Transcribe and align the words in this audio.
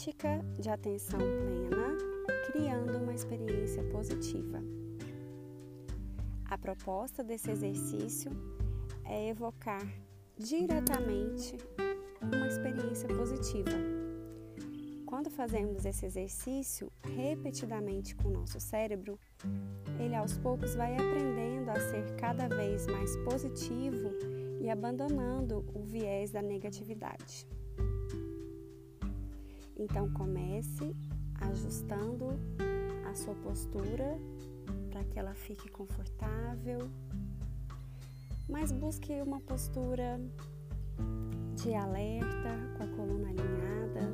prática 0.00 0.42
de 0.58 0.70
atenção 0.70 1.18
plena, 1.18 1.94
criando 2.46 2.96
uma 2.96 3.12
experiência 3.12 3.84
positiva. 3.84 4.58
A 6.46 6.56
proposta 6.56 7.22
desse 7.22 7.50
exercício 7.50 8.30
é 9.04 9.28
evocar 9.28 9.86
diretamente 10.38 11.58
uma 12.22 12.46
experiência 12.46 13.08
positiva. 13.08 13.76
Quando 15.04 15.28
fazemos 15.28 15.84
esse 15.84 16.06
exercício 16.06 16.90
repetidamente 17.02 18.16
com 18.16 18.28
o 18.28 18.32
nosso 18.32 18.58
cérebro, 18.58 19.18
ele 19.98 20.14
aos 20.14 20.34
poucos 20.38 20.74
vai 20.74 20.94
aprendendo 20.94 21.68
a 21.68 21.78
ser 21.78 22.16
cada 22.16 22.48
vez 22.48 22.86
mais 22.86 23.14
positivo 23.18 24.12
e 24.62 24.70
abandonando 24.70 25.62
o 25.74 25.82
viés 25.82 26.30
da 26.30 26.40
negatividade. 26.40 27.46
Então 29.80 30.10
comece 30.10 30.94
ajustando 31.40 32.38
a 33.10 33.14
sua 33.14 33.34
postura 33.36 34.18
para 34.90 35.02
que 35.04 35.18
ela 35.18 35.34
fique 35.34 35.70
confortável, 35.70 36.90
mas 38.46 38.72
busque 38.72 39.10
uma 39.22 39.40
postura 39.40 40.20
de 41.56 41.72
alerta, 41.72 42.50
com 42.76 42.84
a 42.84 42.88
coluna 42.88 43.28
alinhada, 43.30 44.12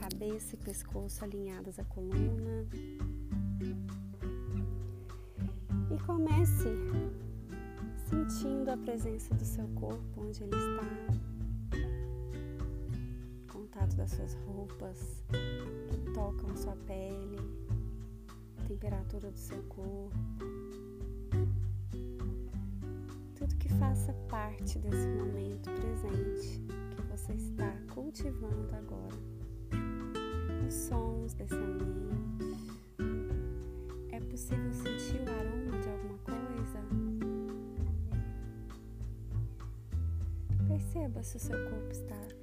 cabeça 0.00 0.56
e 0.56 0.58
pescoço 0.58 1.24
alinhados 1.24 1.78
à 1.78 1.84
coluna. 1.84 2.66
E 5.92 5.98
comece 6.04 6.68
sentindo 8.08 8.68
a 8.68 8.76
presença 8.76 9.32
do 9.32 9.44
seu 9.44 9.68
corpo 9.68 10.22
onde 10.22 10.42
ele 10.42 10.56
está 10.56 11.29
contato 13.90 13.96
das 13.96 14.10
suas 14.10 14.34
roupas 14.46 15.22
que 15.88 16.12
tocam 16.12 16.56
sua 16.56 16.76
pele, 16.86 17.38
a 18.58 18.62
temperatura 18.68 19.30
do 19.30 19.38
seu 19.38 19.62
corpo. 19.64 20.16
Tudo 23.34 23.56
que 23.56 23.68
faça 23.68 24.12
parte 24.28 24.78
desse 24.78 25.06
momento 25.08 25.70
presente 25.70 26.60
que 26.94 27.02
você 27.10 27.32
está 27.32 27.72
cultivando 27.92 28.74
agora. 28.74 29.16
Os 30.66 30.74
sons 30.74 31.32
desse 31.34 31.54
ambiente. 31.54 32.70
É 34.12 34.20
possível 34.20 34.72
sentir 34.72 35.20
o 35.20 35.30
aroma 35.30 35.78
de 35.80 35.88
alguma 35.88 36.18
coisa? 36.18 36.80
Perceba 40.68 41.22
se 41.22 41.36
o 41.36 41.40
seu 41.40 41.70
corpo 41.70 41.90
está 41.90 42.39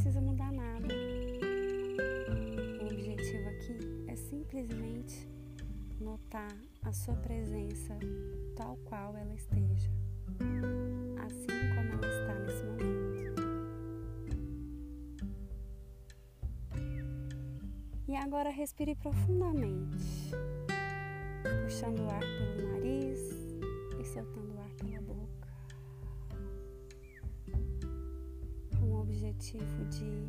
precisa 0.00 0.20
mudar 0.22 0.50
nada. 0.50 0.88
O 2.80 2.86
objetivo 2.86 3.50
aqui 3.50 3.76
é 4.06 4.16
simplesmente 4.16 5.28
notar 6.00 6.56
a 6.82 6.90
sua 6.90 7.14
presença 7.16 7.98
tal 8.56 8.78
qual 8.86 9.14
ela 9.14 9.34
esteja, 9.34 9.90
assim 11.26 11.48
como 11.74 11.92
ela 11.92 12.08
está 12.08 12.34
nesse 12.34 12.64
momento. 12.64 13.42
E 18.08 18.16
agora 18.16 18.48
respire 18.48 18.94
profundamente, 18.94 20.32
puxando 21.66 22.00
o 22.00 22.10
ar 22.10 22.20
pelo 22.20 22.72
nariz 22.72 23.18
e 24.00 24.04
soltando 24.06 24.54
o 24.54 24.60
ar 24.60 24.69
objetivo 29.30 29.84
de 29.86 30.28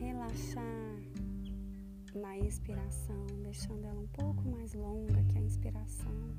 relaxar 0.00 0.64
na 2.14 2.38
expiração, 2.38 3.26
deixando 3.42 3.84
ela 3.84 4.00
um 4.00 4.06
pouco 4.08 4.42
mais 4.48 4.72
longa 4.72 5.22
que 5.24 5.36
a 5.36 5.40
inspiração, 5.42 6.34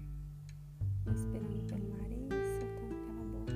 inspirando 1.07 1.63
pelo 1.67 1.87
nariz, 1.97 2.47
soltando 2.57 2.95
pela 3.05 3.23
boca. 3.25 3.53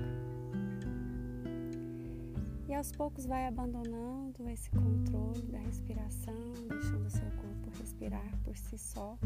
E 2.69 2.73
aos 2.75 2.91
poucos 2.91 3.25
vai 3.25 3.47
abandonando 3.47 4.47
esse 4.49 4.69
controle 4.69 5.41
da 5.51 5.59
respiração, 5.59 6.53
deixando 6.69 7.07
o 7.07 7.09
seu 7.09 7.31
corpo 7.31 7.71
respirar 7.79 8.37
por 8.43 8.55
si 8.55 8.77
só. 8.77 9.17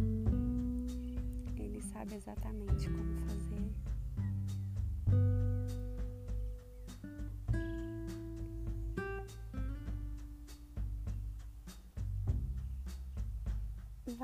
Ele 1.57 1.81
sabe 1.81 2.15
exatamente 2.15 2.89
como 2.89 3.13
fazer. 3.27 3.86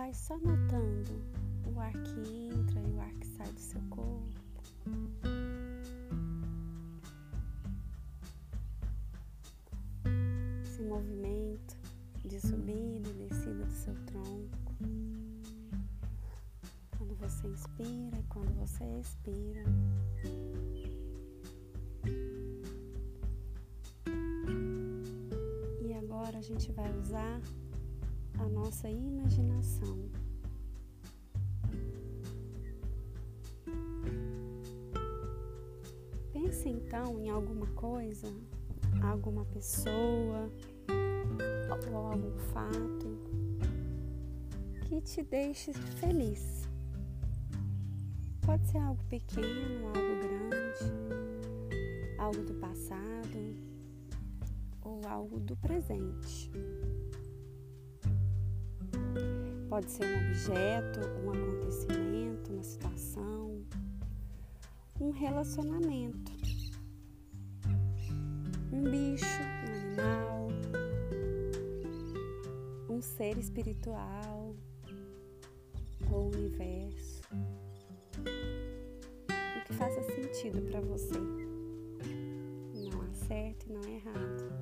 Vai 0.04 0.14
só 0.14 0.38
notando 0.40 1.24
o 1.66 1.80
ar 1.80 1.94
que 1.94 2.20
entra 2.52 2.82
e 2.82 2.92
o 2.92 3.00
ar 3.00 3.14
que 3.14 3.26
sai 3.26 3.50
do 3.54 3.60
seu 3.62 3.82
corpo. 3.90 4.42
Esse 10.62 10.82
movimento 10.82 11.78
de 12.26 12.38
subida 12.38 13.10
e 13.12 13.30
descida 13.30 13.64
do 13.64 13.72
seu 13.72 13.96
tronco. 14.08 14.76
Quando 16.98 17.16
você 17.16 17.48
inspira 17.48 18.20
e 18.20 18.24
quando 18.28 18.54
você 18.56 18.84
expira. 19.00 19.64
E 25.82 25.94
agora 25.94 26.40
a 26.40 26.42
gente 26.42 26.74
vai 26.74 26.92
usar 26.98 27.40
a 28.44 28.50
nossa 28.50 28.90
imaginação. 28.90 30.10
Pense 36.34 36.68
então 36.68 37.20
em 37.20 37.30
alguma 37.30 37.68
coisa, 37.68 38.28
alguma 39.02 39.46
pessoa 39.46 40.50
ou 41.90 41.98
algum 41.98 42.38
fato 42.54 43.18
que 44.82 45.02
te 45.02 45.24
deixe 45.24 45.72
feliz. 45.74 46.68
Pode 48.46 48.68
ser 48.68 48.80
algo 48.80 49.02
pequeno, 49.06 49.88
algo 49.88 50.16
grande, 50.22 50.92
algo 52.20 52.44
do 52.44 52.54
passado 52.56 53.56
ou 54.82 55.02
algo 55.08 55.40
do 55.40 55.56
presente. 55.56 56.52
Pode 59.74 59.90
ser 59.90 60.06
um 60.06 60.28
objeto, 60.28 61.00
um 61.26 61.32
acontecimento, 61.32 62.54
uma 62.54 62.62
situação, 62.62 63.66
um 65.02 65.10
relacionamento, 65.10 66.32
um 68.72 68.84
bicho, 68.84 69.26
um 69.26 69.74
animal, 69.74 70.48
um 72.88 73.02
ser 73.02 73.36
espiritual 73.40 74.56
ou 76.12 76.28
universo. 76.28 77.24
O 79.58 79.66
que 79.66 79.74
faça 79.74 80.04
sentido 80.04 80.62
para 80.70 80.82
você. 80.82 81.18
Não 82.76 83.02
há 83.02 83.12
certo 83.26 83.66
e 83.68 83.74
não 83.74 83.82
há 83.82 83.90
errado. 83.90 84.54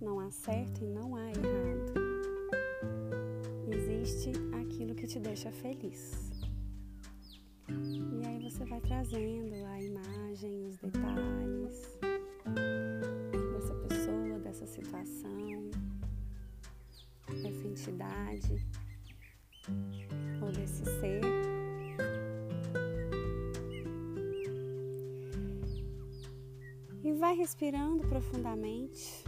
Não 0.00 0.20
há 0.20 0.30
certo 0.30 0.84
e 0.84 0.86
não 0.86 1.16
há 1.16 1.30
errado 1.30 1.73
existe 4.04 4.32
aquilo 4.60 4.94
que 4.94 5.06
te 5.06 5.18
deixa 5.18 5.50
feliz. 5.50 6.30
E 7.68 8.26
aí 8.26 8.38
você 8.38 8.62
vai 8.66 8.78
trazendo 8.82 9.54
a 9.64 9.82
imagem, 9.82 10.66
os 10.66 10.76
detalhes 10.76 11.98
dessa 13.54 13.74
pessoa, 13.88 14.38
dessa 14.40 14.66
situação, 14.66 15.70
dessa 17.28 17.66
entidade 17.66 18.66
ou 20.42 20.52
desse 20.52 20.84
ser. 20.84 21.22
E 27.02 27.12
vai 27.14 27.34
respirando 27.34 28.06
profundamente, 28.06 29.24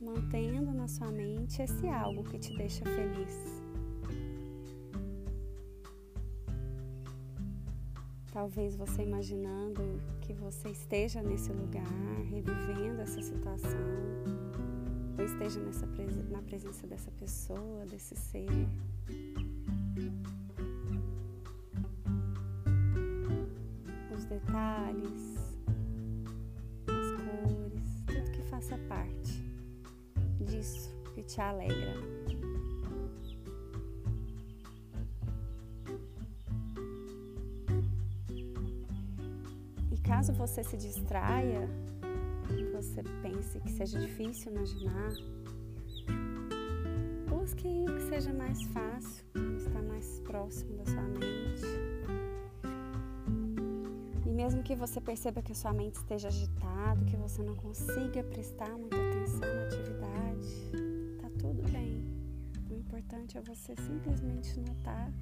mantendo 0.00 0.72
na 0.72 0.86
sua 0.86 1.10
mente 1.10 1.60
esse 1.60 1.88
algo 1.88 2.22
que 2.22 2.38
te 2.38 2.56
deixa 2.56 2.84
feliz. 2.84 3.65
talvez 8.36 8.76
você 8.76 9.02
imaginando 9.02 9.98
que 10.20 10.34
você 10.34 10.68
esteja 10.68 11.22
nesse 11.22 11.50
lugar, 11.50 11.90
revivendo 12.30 13.00
essa 13.00 13.22
situação, 13.22 13.80
ou 15.18 15.24
esteja 15.24 15.58
nessa, 15.58 15.86
na 16.30 16.42
presença 16.42 16.86
dessa 16.86 17.10
pessoa, 17.12 17.86
desse 17.86 18.14
ser. 18.14 18.46
Os 24.14 24.26
detalhes, 24.26 25.58
as 26.88 27.08
cores, 27.22 28.02
tudo 28.06 28.30
que 28.32 28.42
faça 28.50 28.76
parte 28.86 29.42
disso 30.44 30.94
que 31.14 31.22
te 31.22 31.40
alegra. 31.40 31.94
Caso 40.16 40.32
você 40.32 40.64
se 40.64 40.78
distraia, 40.78 41.68
você 42.72 43.02
pense 43.20 43.60
que 43.60 43.70
seja 43.70 43.98
difícil 43.98 44.50
imaginar, 44.50 45.10
busque 47.28 47.68
o 47.68 47.94
que 47.94 48.02
seja 48.08 48.32
mais 48.32 48.62
fácil, 48.68 49.26
está 49.58 49.82
mais 49.82 50.18
próximo 50.20 50.74
da 50.78 50.86
sua 50.86 51.02
mente. 51.02 51.66
E 54.24 54.30
mesmo 54.30 54.62
que 54.62 54.74
você 54.74 55.02
perceba 55.02 55.42
que 55.42 55.52
a 55.52 55.54
sua 55.54 55.74
mente 55.74 55.96
esteja 55.96 56.28
agitada, 56.28 57.04
que 57.04 57.16
você 57.16 57.42
não 57.42 57.54
consiga 57.54 58.24
prestar 58.24 58.70
muita 58.70 58.96
atenção 58.96 59.54
na 59.54 59.64
atividade, 59.64 60.48
tá 61.20 61.28
tudo 61.38 61.62
bem. 61.70 62.02
O 62.70 62.74
importante 62.74 63.36
é 63.36 63.42
você 63.42 63.74
simplesmente 63.76 64.58
notar 64.60 65.12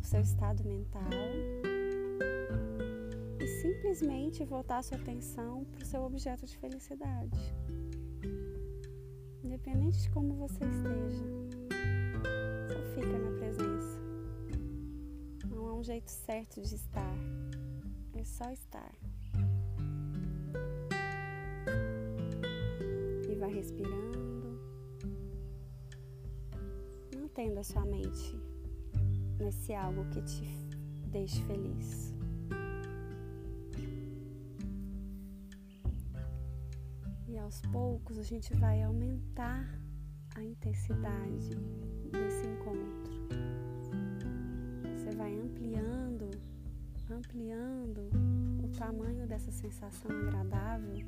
o 0.00 0.06
seu 0.06 0.20
estado 0.20 0.62
mental 0.64 1.10
simplesmente 3.62 4.44
voltar 4.44 4.82
sua 4.82 4.98
atenção 4.98 5.64
para 5.66 5.84
o 5.84 5.86
seu 5.86 6.02
objeto 6.02 6.44
de 6.44 6.56
felicidade. 6.58 7.38
Independente 9.44 10.02
de 10.02 10.10
como 10.10 10.34
você 10.34 10.64
esteja, 10.64 11.24
só 12.68 12.82
fica 12.92 13.18
na 13.18 13.30
presença. 13.38 14.00
Não 15.48 15.68
há 15.68 15.74
um 15.74 15.84
jeito 15.84 16.10
certo 16.10 16.60
de 16.60 16.74
estar, 16.74 17.14
é 18.14 18.24
só 18.24 18.50
estar. 18.50 18.92
E 23.30 23.34
vai 23.36 23.52
respirando, 23.54 24.58
mantendo 27.14 27.60
a 27.60 27.64
sua 27.64 27.84
mente 27.84 28.36
nesse 29.38 29.72
algo 29.72 30.04
que 30.10 30.20
te 30.22 30.42
deixe 31.12 31.40
feliz. 31.44 32.11
Aos 37.52 37.60
poucos 37.70 38.18
a 38.18 38.22
gente 38.22 38.54
vai 38.54 38.82
aumentar 38.82 39.68
a 40.34 40.42
intensidade 40.42 41.50
desse 42.10 42.46
encontro. 42.46 43.12
Você 44.96 45.14
vai 45.14 45.38
ampliando, 45.38 46.30
ampliando 47.10 48.08
o 48.64 48.68
tamanho 48.68 49.26
dessa 49.26 49.52
sensação 49.52 50.10
agradável. 50.10 51.06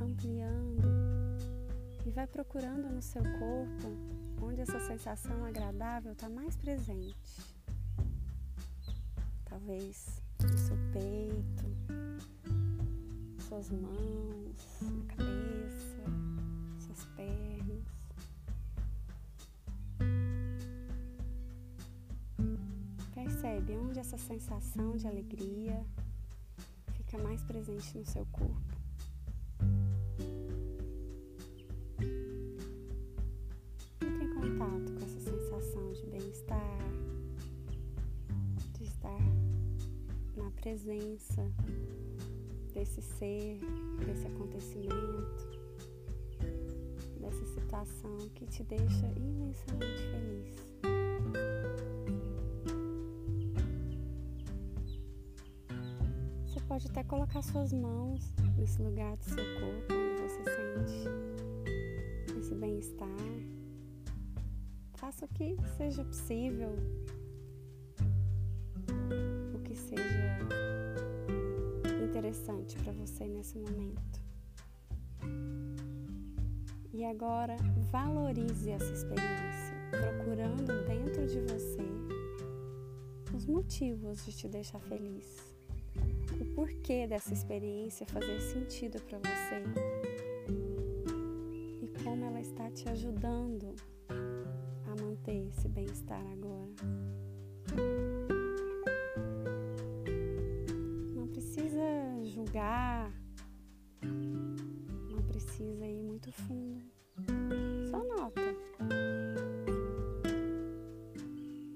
Ampliando 0.00 0.88
e 2.04 2.10
vai 2.10 2.26
procurando 2.26 2.90
no 2.90 3.00
seu 3.00 3.22
corpo 3.22 4.42
onde 4.42 4.60
essa 4.60 4.80
sensação 4.80 5.44
agradável 5.44 6.14
está 6.14 6.28
mais 6.28 6.56
presente. 6.56 7.14
Talvez 9.44 10.27
no 10.50 10.58
seu 10.58 10.76
peito, 10.92 11.64
suas 13.48 13.70
mãos, 13.70 14.56
na 14.80 15.04
cabeça, 15.14 16.02
suas 16.78 17.04
pernas. 17.16 17.84
Percebe 23.14 23.76
onde 23.76 23.98
essa 23.98 24.16
sensação 24.16 24.96
de 24.96 25.06
alegria 25.06 25.84
fica 26.92 27.18
mais 27.18 27.42
presente 27.42 27.98
no 27.98 28.06
seu 28.06 28.24
corpo. 28.26 28.67
Presença 40.60 41.50
desse 42.74 43.00
ser, 43.00 43.58
desse 44.04 44.26
acontecimento, 44.26 45.48
dessa 47.20 47.44
situação 47.46 48.16
que 48.34 48.46
te 48.46 48.62
deixa 48.64 49.06
imensamente 49.16 50.02
feliz. 50.10 50.68
Você 56.46 56.60
pode 56.66 56.86
até 56.88 57.04
colocar 57.04 57.42
suas 57.42 57.72
mãos 57.72 58.34
nesse 58.56 58.82
lugar 58.82 59.16
do 59.16 59.24
seu 59.24 59.44
corpo 59.60 59.94
onde 59.94 60.22
você 60.22 60.44
sente 60.44 62.38
esse 62.38 62.54
bem-estar. 62.54 63.08
Faça 64.94 65.24
o 65.24 65.28
que 65.28 65.56
seja 65.76 66.04
possível 66.04 66.74
interessante 72.28 72.76
para 72.82 72.92
você 72.92 73.26
nesse 73.26 73.58
momento. 73.58 74.20
E 76.92 77.04
agora 77.04 77.56
valorize 77.90 78.70
essa 78.70 78.92
experiência, 78.92 79.74
procurando 79.90 80.86
dentro 80.86 81.26
de 81.26 81.40
você 81.40 81.86
os 83.34 83.46
motivos 83.46 84.24
de 84.26 84.32
te 84.32 84.48
deixar 84.48 84.80
feliz. 84.80 85.54
O 86.40 86.44
porquê 86.54 87.06
dessa 87.06 87.32
experiência 87.32 88.06
fazer 88.06 88.40
sentido 88.40 89.00
para 89.02 89.18
você 89.18 89.62
e 91.82 91.88
como 92.02 92.24
ela 92.24 92.40
está 92.40 92.70
te 92.70 92.88
ajudando 92.90 93.74
a 94.08 95.02
manter 95.02 95.48
esse 95.48 95.68
bem-estar 95.68 96.22
agora. 96.32 96.68
Não 105.10 105.22
precisa 105.28 105.86
ir 105.86 106.02
muito 106.02 106.32
fundo. 106.32 106.82
Só 107.88 108.02
nota. 108.02 108.40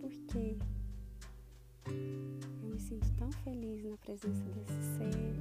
Porque 0.01 0.57
eu 1.87 2.69
me 2.69 2.81
sinto 2.81 3.13
tão 3.13 3.31
feliz 3.31 3.85
na 3.85 3.97
presença 3.99 4.45
desse 4.51 4.83
ser, 4.97 5.37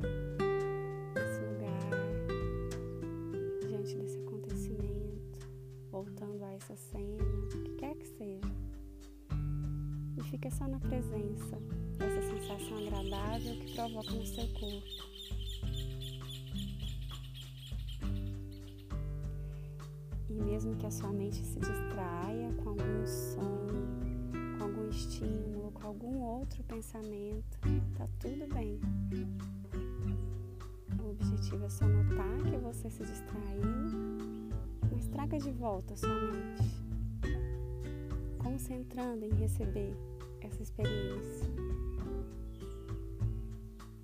desse 1.16 1.42
lugar, 1.42 1.90
diante 3.68 3.96
desse 3.96 4.20
acontecimento, 4.20 5.40
voltando 5.90 6.44
a 6.44 6.54
essa 6.54 6.76
cena, 6.76 7.24
o 7.24 7.64
que 7.64 7.76
quer 7.78 7.96
que 7.96 8.08
seja. 8.08 8.54
E 10.18 10.24
fica 10.24 10.52
só 10.52 10.68
na 10.68 10.80
presença 10.80 11.58
dessa 11.98 12.22
sensação 12.22 12.78
agradável 12.78 13.56
que 13.58 13.74
provoca 13.74 14.12
no 14.12 14.26
seu 14.26 14.48
corpo. 14.54 15.21
Que 20.82 20.88
a 20.88 20.92
sua 20.92 21.14
mente 21.14 21.36
se 21.46 21.60
distraia 21.60 22.52
com 22.64 22.70
algum 22.70 23.06
som, 23.06 23.68
com 24.58 24.64
algum 24.64 24.90
estímulo, 24.90 25.72
com 25.74 25.86
algum 25.86 26.20
outro 26.22 26.64
pensamento, 26.64 27.60
tá 27.96 28.08
tudo 28.20 28.52
bem. 28.52 28.80
O 31.00 31.12
objetivo 31.12 31.64
é 31.66 31.70
só 31.70 31.86
notar 31.86 32.36
que 32.50 32.58
você 32.58 32.90
se 32.90 33.04
distraiu, 33.04 33.62
mas 34.92 35.06
traga 35.06 35.38
de 35.38 35.52
volta 35.52 35.94
a 35.94 35.98
sua 35.98 36.20
mente, 36.20 36.84
concentrando 38.40 39.24
em 39.24 39.36
receber 39.36 39.96
essa 40.42 40.64
experiência. 40.64 41.48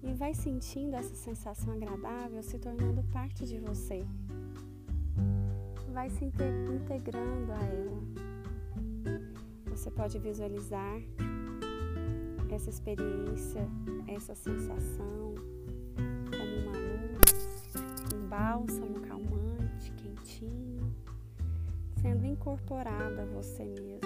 E 0.04 0.14
vai 0.14 0.36
sentindo 0.36 0.96
essa 0.96 1.16
sensação 1.16 1.74
agradável 1.74 2.44
se 2.44 2.60
tornando 2.60 3.02
parte 3.06 3.48
de 3.48 3.58
você 3.58 4.06
vai 5.98 6.12
se 6.12 6.26
integrando 6.26 7.52
a 7.52 7.64
ela. 7.66 8.04
Você 9.72 9.90
pode 9.90 10.20
visualizar 10.20 11.02
essa 12.52 12.70
experiência, 12.70 13.68
essa 14.08 14.36
sensação 14.36 15.34
como 16.30 16.56
uma 16.62 16.78
luz, 16.78 17.74
um 18.14 18.28
bálsamo 18.28 19.00
calmante, 19.08 19.92
quentinho, 19.94 20.94
sendo 22.00 22.28
incorporada 22.28 23.24
a 23.24 23.26
você 23.26 23.66
mesmo. 23.66 24.02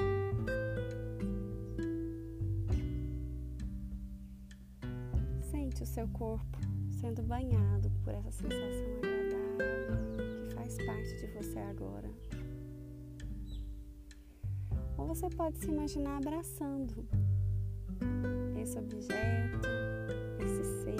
Sente 5.41 5.83
o 5.83 5.85
seu 5.85 6.07
corpo 6.07 6.57
sendo 7.01 7.21
banhado 7.21 7.91
por 8.05 8.13
essa 8.13 8.31
sensação 8.31 8.87
agradável 8.99 10.30
faz 10.71 10.77
parte 10.85 11.15
de 11.15 11.27
você 11.27 11.59
agora. 11.59 12.09
Ou 14.97 15.07
você 15.07 15.29
pode 15.29 15.57
se 15.57 15.67
imaginar 15.67 16.17
abraçando 16.17 17.05
esse 18.61 18.77
objeto, 18.77 19.67
esse 20.39 20.63
ser, 20.83 20.97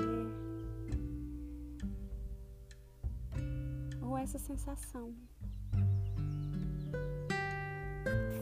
ou 4.02 4.18
essa 4.18 4.40
sensação. 4.40 5.14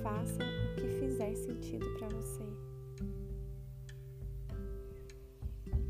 Faça 0.02 0.44
o 0.44 0.76
que 0.76 0.88
fizer 1.00 1.36
sentido 1.36 1.86
para 1.98 2.10
você. 2.10 2.69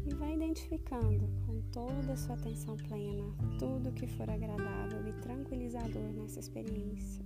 E 0.09 0.13
vai 0.15 0.33
identificando 0.33 1.29
com 1.45 1.61
toda 1.71 2.13
a 2.13 2.17
sua 2.17 2.35
atenção 2.35 2.75
plena 2.77 3.35
tudo 3.59 3.91
que 3.91 4.07
for 4.07 4.27
agradável 4.29 5.07
e 5.07 5.13
tranquilizador 5.21 6.11
nessa 6.13 6.39
experiência. 6.39 7.23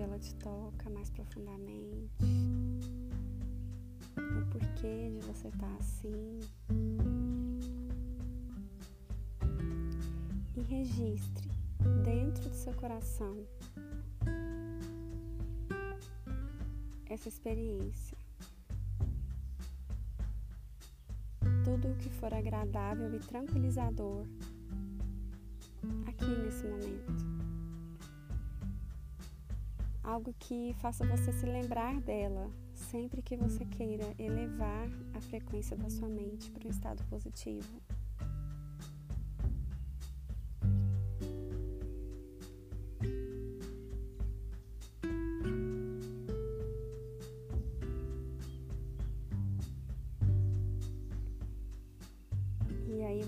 ela 0.00 0.18
te 0.18 0.34
toca 0.36 0.88
mais 0.90 1.10
profundamente, 1.10 2.10
o 4.16 4.46
porquê 4.50 5.10
de 5.10 5.26
você 5.26 5.48
estar 5.48 5.66
tá 5.66 5.76
assim. 5.78 6.40
E 10.56 10.62
registre 10.62 11.49
dentro 12.04 12.48
do 12.48 12.54
seu 12.54 12.72
coração 12.74 13.46
essa 17.08 17.28
experiência. 17.28 18.16
Tudo 21.64 21.88
o 21.88 21.96
que 21.96 22.08
for 22.10 22.32
agradável 22.32 23.12
e 23.14 23.18
tranquilizador 23.18 24.24
aqui 26.06 26.26
nesse 26.26 26.66
momento 26.66 27.30
algo 30.10 30.34
que 30.38 30.74
faça 30.80 31.06
você 31.06 31.32
se 31.32 31.46
lembrar 31.46 32.00
dela 32.00 32.50
sempre 32.74 33.22
que 33.22 33.36
você 33.36 33.64
queira 33.64 34.12
elevar 34.18 34.88
a 35.14 35.20
frequência 35.20 35.76
da 35.76 35.88
sua 35.88 36.08
mente 36.08 36.50
para 36.50 36.66
um 36.66 36.70
estado 36.70 37.02
positivo. 37.04 37.80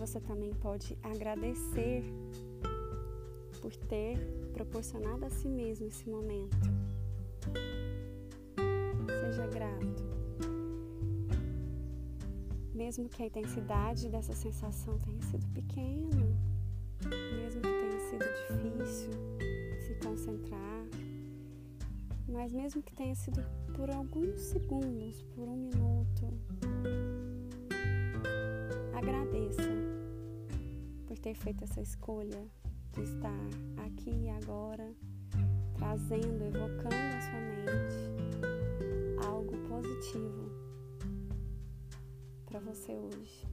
Você 0.06 0.18
também 0.18 0.52
pode 0.54 0.98
agradecer 1.00 2.02
por 3.60 3.74
ter 3.86 4.18
proporcionado 4.52 5.24
a 5.24 5.30
si 5.30 5.48
mesmo 5.48 5.86
esse 5.86 6.10
momento. 6.10 6.56
Seja 9.06 9.46
grato. 9.46 10.02
Mesmo 12.74 13.08
que 13.08 13.22
a 13.22 13.26
intensidade 13.26 14.08
dessa 14.08 14.32
sensação 14.32 14.98
tenha 14.98 15.22
sido 15.22 15.46
pequena, 15.54 16.26
mesmo 17.36 17.60
que 17.62 17.68
tenha 17.68 18.00
sido 18.10 18.24
difícil 18.40 19.12
se 19.86 19.94
concentrar, 20.04 20.84
mas 22.28 22.52
mesmo 22.52 22.82
que 22.82 22.92
tenha 22.92 23.14
sido 23.14 23.40
por 23.76 23.88
alguns 23.88 24.40
segundos, 24.40 25.22
por 25.36 25.46
um 25.46 25.56
minuto, 25.56 26.26
agradeça 28.92 29.91
ter 31.22 31.34
feito 31.34 31.62
essa 31.62 31.80
escolha 31.80 32.44
de 32.90 33.02
estar 33.04 33.46
aqui 33.86 34.10
e 34.10 34.28
agora, 34.28 34.92
trazendo, 35.76 36.44
evocando 36.44 36.94
à 36.94 37.20
sua 37.20 37.40
mente 37.40 39.24
algo 39.24 39.56
positivo 39.68 40.50
para 42.44 42.58
você 42.58 42.92
hoje. 42.92 43.46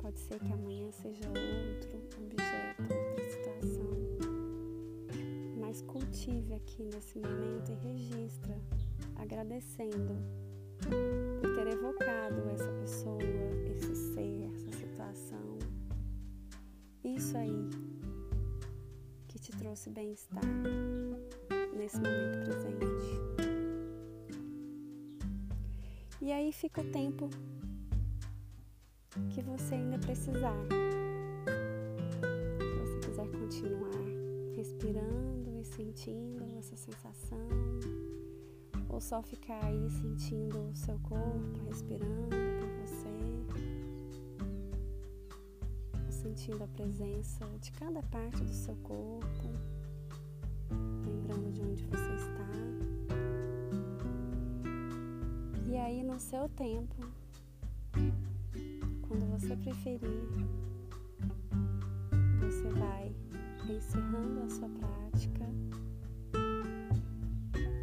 Pode 0.00 0.20
ser 0.20 0.38
que 0.38 0.52
amanhã 0.52 0.88
seja 0.92 1.26
outro 1.26 1.98
objeto, 2.22 2.82
outra 2.82 3.30
situação. 3.30 3.90
Mas 5.58 5.82
cultive 5.82 6.54
aqui 6.54 6.84
nesse 6.84 7.18
momento 7.18 7.72
e 7.72 7.74
registra, 7.88 8.56
agradecendo 9.16 10.14
por 11.40 11.54
ter 11.56 11.66
evocado 11.66 12.48
essa 12.50 12.72
pessoa, 12.80 13.20
esse 13.68 13.96
ser. 14.14 14.51
Isso 17.22 17.38
aí 17.38 17.70
te 19.38 19.52
trouxe 19.52 19.90
bem-estar 19.90 20.42
nesse 21.72 21.96
momento 22.00 22.44
presente. 22.44 23.20
E 26.20 26.32
aí 26.32 26.52
fica 26.52 26.80
o 26.80 26.90
tempo 26.90 27.30
que 29.30 29.40
você 29.40 29.76
ainda 29.76 30.00
precisar. 30.00 30.56
Se 32.58 32.78
você 32.80 32.98
quiser 33.06 33.30
continuar 33.30 34.56
respirando 34.56 35.60
e 35.60 35.64
sentindo 35.64 36.44
essa 36.58 36.76
sensação, 36.76 37.46
ou 38.88 39.00
só 39.00 39.22
ficar 39.22 39.64
aí 39.64 39.88
sentindo 39.90 40.70
o 40.70 40.74
seu 40.74 40.98
corpo 40.98 41.64
respirando 41.68 42.36
por 42.60 42.71
sentindo 46.42 46.64
a 46.64 46.66
presença 46.66 47.46
de 47.60 47.70
cada 47.70 48.02
parte 48.02 48.42
do 48.42 48.52
seu 48.52 48.74
corpo, 48.82 49.48
lembrando 51.06 51.52
de 51.52 51.62
onde 51.62 51.84
você 51.84 52.14
está. 52.16 52.48
E 55.70 55.76
aí, 55.76 56.02
no 56.02 56.18
seu 56.18 56.48
tempo, 56.48 56.96
quando 59.02 59.38
você 59.38 59.54
preferir, 59.54 60.00
você 62.40 62.68
vai 62.70 63.14
encerrando 63.70 64.42
a 64.42 64.48
sua 64.48 64.68
prática, 64.68 65.44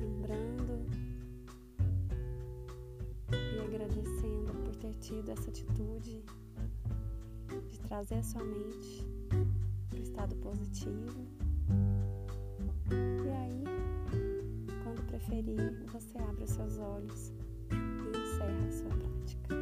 lembrando 0.02 0.86
e 3.32 3.60
agradecendo 3.62 4.52
por 4.66 4.76
ter 4.76 4.94
tido 4.96 5.30
essa 5.32 5.50
atitude 5.50 6.26
trazer 7.90 8.16
a 8.16 8.24
sua 8.24 8.44
mente 8.44 9.04
para 9.90 9.98
o 9.98 10.02
estado 10.02 10.36
positivo. 10.36 11.28
E 12.92 13.30
aí, 13.30 13.64
quando 14.84 15.04
preferir, 15.08 15.84
você 15.92 16.18
abre 16.20 16.44
os 16.44 16.52
seus 16.52 16.78
olhos 16.78 17.34
e 17.72 18.18
encerra 18.18 18.68
a 18.68 18.72
sua 18.72 18.90
prática. 18.90 19.59